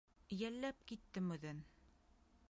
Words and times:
Йәлләп 0.35 0.79
киттем 0.91 1.29
үҙен. 1.35 1.61